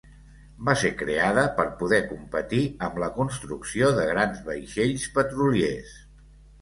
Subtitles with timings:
[0.69, 5.95] Va ser creada per poder competir amb la construcció de grans vaixells petroliers.